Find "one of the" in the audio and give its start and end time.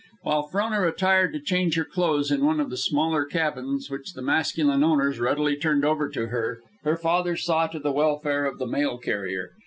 2.43-2.75